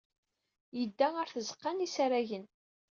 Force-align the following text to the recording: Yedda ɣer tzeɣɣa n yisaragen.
Yedda 0.79 1.07
ɣer 1.11 1.27
tzeɣɣa 1.29 1.71
n 1.73 1.83
yisaragen. 1.83 2.45